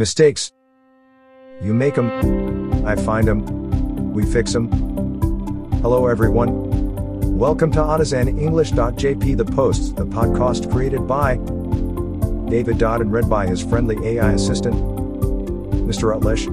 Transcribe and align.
Mistakes. 0.00 0.50
You 1.60 1.74
make 1.74 1.98
'em. 1.98 2.86
I 2.86 2.96
find 2.96 3.28
'em. 3.28 4.14
We 4.14 4.24
fix 4.24 4.54
'em. 4.54 4.70
Hello 5.82 6.06
everyone. 6.06 7.36
Welcome 7.36 7.70
to 7.72 7.80
AutisAnEnglish.jp 7.80 9.36
The 9.36 9.44
Posts, 9.44 9.92
the 9.92 10.06
podcast 10.06 10.72
created 10.72 11.06
by 11.06 11.36
David 12.48 12.78
Dodd 12.78 13.02
and 13.02 13.12
read 13.12 13.28
by 13.28 13.46
his 13.46 13.60
friendly 13.60 13.98
AI 14.02 14.32
assistant, 14.32 14.74
Mr. 15.86 16.14
Utlish. 16.18 16.48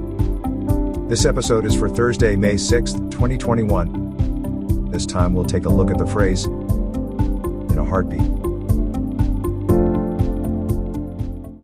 This 1.08 1.26
episode 1.26 1.66
is 1.66 1.74
for 1.74 1.88
Thursday, 1.88 2.36
May 2.36 2.58
6th, 2.58 3.00
2021. 3.12 4.90
This 4.92 5.06
time 5.06 5.34
we'll 5.34 5.46
take 5.46 5.66
a 5.66 5.70
look 5.70 5.90
at 5.90 5.98
the 5.98 6.06
phrase, 6.06 6.44
in 6.48 7.78
a 7.78 7.86
heartbeat. 7.86 8.30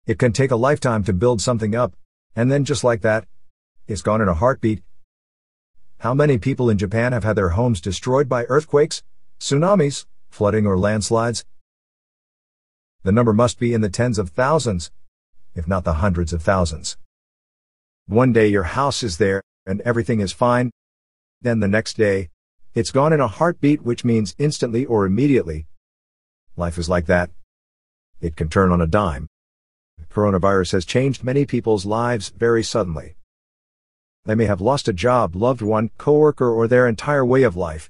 It 0.06 0.20
can 0.20 0.34
take 0.34 0.52
a 0.52 0.58
lifetime 0.58 1.06
to 1.06 1.14
build 1.14 1.42
something 1.42 1.76
up, 1.76 1.96
and 2.36 2.52
then 2.52 2.66
just 2.66 2.84
like 2.84 3.02
that, 3.02 3.26
it's 3.88 4.02
gone 4.02 4.22
in 4.22 4.27
a 4.27 4.34
heartbeat. 4.34 4.84
How 6.00 6.14
many 6.14 6.38
people 6.38 6.70
in 6.70 6.77
Japan 6.77 7.14
have 7.14 7.23
had 7.23 7.38
their 7.38 7.50
homes 7.50 7.80
destroyed 7.80 8.27
by 8.27 8.44
earthquakes, 8.46 9.02
tsunamis, 9.40 10.05
flooding, 10.30 10.66
or 10.66 10.77
landslides? 10.77 11.46
The 13.04 13.13
number 13.13 13.32
must 13.32 13.60
be 13.60 13.74
in 13.74 13.80
the 13.80 13.90
tens 13.90 14.20
of 14.20 14.32
thousands, 14.32 14.91
if 15.55 15.70
not 15.70 15.86
the 15.86 15.94
hundreds 15.94 16.34
of 16.34 16.41
thousands. 16.41 16.98
One 18.05 18.34
day 18.34 18.48
your 18.48 18.63
house 18.63 19.04
is 19.04 19.18
there, 19.18 19.41
and 19.66 19.80
everything 19.82 20.20
is 20.20 20.34
fine. 20.34 20.72
Then 21.41 21.62
the 21.62 21.70
next 21.70 21.96
day, 21.96 22.30
it's 22.74 22.91
gone 22.91 23.13
in 23.13 23.22
a 23.22 23.27
heartbeat, 23.27 23.84
which 23.84 24.04
means 24.04 24.35
instantly 24.38 24.85
or 24.85 25.05
immediately. 25.05 25.68
Life 26.58 26.77
is 26.77 26.90
like 26.90 27.05
that. 27.05 27.30
It 28.20 28.35
can 28.35 28.49
turn 28.49 28.72
on 28.72 28.82
a 28.82 28.88
dime. 28.88 29.27
Coronavirus 30.13 30.73
has 30.73 30.85
changed 30.85 31.23
many 31.23 31.44
people's 31.44 31.88
lives 31.88 32.30
very 32.30 32.62
suddenly. 32.62 33.16
They 34.26 34.35
may 34.35 34.45
have 34.45 34.62
lost 34.62 34.88
a 34.88 34.94
job, 34.94 35.35
loved 35.35 35.63
one, 35.63 35.90
coworker, 35.98 36.49
or 36.49 36.68
their 36.68 36.88
entire 36.88 37.26
way 37.26 37.41
of 37.41 37.55
life. 37.55 37.90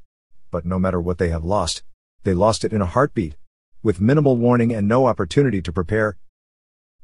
But 0.49 0.65
no 0.65 0.79
matter 0.79 1.01
what 1.01 1.17
they 1.17 1.29
have 1.29 1.43
lost, 1.43 1.83
they 2.23 2.33
lost 2.33 2.63
it 2.63 2.71
in 2.71 2.81
a 2.81 2.85
heartbeat, 2.85 3.35
with 3.83 3.99
minimal 3.99 4.37
warning 4.37 4.73
and 4.73 4.87
no 4.87 5.05
opportunity 5.05 5.61
to 5.61 5.73
prepare. 5.73 6.15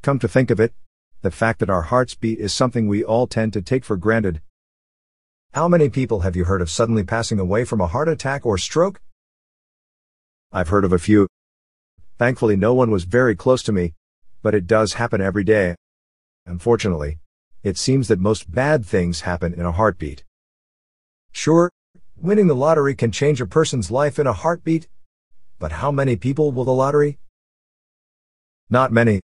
Come 0.02 0.20
to 0.20 0.28
think 0.30 0.50
of 0.50 0.60
it, 0.62 0.74
the 1.22 1.32
fact 1.32 1.60
that 1.60 1.70
our 1.70 1.82
hearts 1.82 2.16
beat 2.16 2.40
is 2.40 2.54
something 2.54 2.88
we 2.88 3.04
all 3.04 3.28
tend 3.28 3.52
to 3.54 3.62
take 3.62 3.84
for 3.84 3.98
granted. 3.98 4.42
How 5.54 5.68
many 5.68 5.90
people 5.90 6.22
have 6.22 6.38
you 6.38 6.46
heard 6.46 6.62
of 6.62 6.70
suddenly 6.70 7.04
passing 7.04 7.40
away 7.40 7.66
from 7.66 7.82
a 7.82 7.88
heart 7.88 8.08
attack 8.08 8.46
or 8.46 8.58
stroke? 8.58 9.02
I've 10.54 10.70
heard 10.70 10.86
of 10.86 10.94
a 10.94 10.98
few. 10.98 11.28
Thankfully, 12.18 12.56
no 12.56 12.74
one 12.74 12.90
was 12.90 13.04
very 13.04 13.36
close 13.36 13.62
to 13.64 13.74
me, 13.74 13.94
but 14.42 14.56
it 14.56 14.68
does 14.68 14.94
happen 14.94 15.22
every 15.22 15.44
day. 15.44 15.76
Unfortunately, 16.46 17.20
it 17.64 17.78
seems 17.78 18.08
that 18.08 18.20
most 18.20 18.52
bad 18.52 18.86
things 18.86 19.22
happen 19.22 19.54
in 19.54 19.66
a 19.66 19.72
heartbeat. 19.72 20.24
Sure, 21.32 21.70
winning 22.18 22.48
the 22.48 22.56
lottery 22.56 22.96
can 22.96 23.12
change 23.12 23.42
a 23.42 23.46
person's 23.46 23.92
life 23.92 24.18
in 24.18 24.28
a 24.28 24.34
heartbeat, 24.34 24.88
but 25.60 25.74
how 25.74 25.92
many 25.92 26.16
people 26.16 26.52
will 26.52 26.66
the 26.66 26.74
lottery? 26.74 27.18
Not 28.70 28.92
many. 28.92 29.22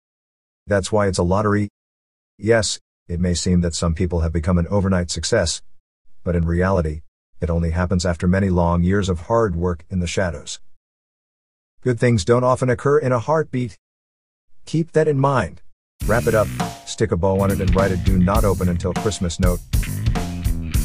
That's 0.67 0.91
why 0.91 1.07
it's 1.07 1.17
a 1.17 1.23
lottery. 1.23 1.69
Yes, 2.37 2.79
it 3.07 3.19
may 3.19 3.33
seem 3.33 3.61
that 3.61 3.75
some 3.75 3.93
people 3.93 4.21
have 4.21 4.33
become 4.33 4.57
an 4.57 4.67
overnight 4.67 5.11
success, 5.11 5.61
but 6.23 6.35
in 6.35 6.45
reality, 6.45 7.01
it 7.39 7.49
only 7.49 7.71
happens 7.71 8.05
after 8.05 8.27
many 8.27 8.49
long 8.49 8.83
years 8.83 9.09
of 9.09 9.21
hard 9.21 9.55
work 9.55 9.85
in 9.89 9.99
the 9.99 10.07
shadows. 10.07 10.59
Good 11.81 11.99
things 11.99 12.25
don't 12.25 12.43
often 12.43 12.69
occur 12.69 12.97
in 12.97 13.11
a 13.11 13.19
heartbeat. 13.19 13.77
Keep 14.65 14.93
that 14.93 15.07
in 15.07 15.19
mind. 15.19 15.61
Wrap 16.05 16.27
it 16.27 16.33
up, 16.33 16.47
stick 16.85 17.11
a 17.11 17.17
bow 17.17 17.39
on 17.39 17.51
it, 17.51 17.61
and 17.61 17.73
write 17.75 17.91
a 17.91 17.97
do 17.97 18.17
not 18.17 18.43
open 18.43 18.69
until 18.69 18.93
Christmas 18.93 19.39
note. 19.39 19.59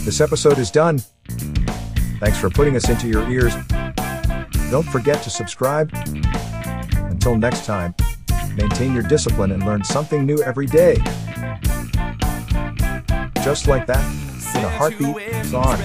This 0.04 0.20
episode 0.20 0.58
is 0.58 0.70
done. 0.70 0.98
Thanks 2.20 2.38
for 2.38 2.50
putting 2.50 2.76
us 2.76 2.88
into 2.88 3.08
your 3.08 3.28
ears. 3.30 3.54
Don't 4.70 4.86
forget 4.86 5.22
to 5.22 5.30
subscribe. 5.30 5.90
Until 6.94 7.36
next 7.36 7.64
time, 7.64 7.94
maintain 8.54 8.92
your 8.92 9.02
discipline 9.02 9.52
and 9.52 9.64
learn 9.64 9.82
something 9.82 10.24
new 10.24 10.42
every 10.42 10.66
day. 10.66 10.96
Just 13.42 13.66
like 13.66 13.86
that, 13.86 14.04
in 14.54 14.64
a 14.64 14.68
heartbeat, 14.68 15.16
gone. 15.50 15.78